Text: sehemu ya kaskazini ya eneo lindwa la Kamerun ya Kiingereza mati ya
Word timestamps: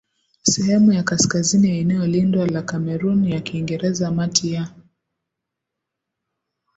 sehemu 0.41 0.93
ya 0.93 1.03
kaskazini 1.03 1.69
ya 1.69 1.75
eneo 1.75 2.07
lindwa 2.07 2.47
la 2.47 2.61
Kamerun 2.61 3.27
ya 3.27 3.41
Kiingereza 3.41 4.11
mati 4.11 4.53
ya 4.53 4.67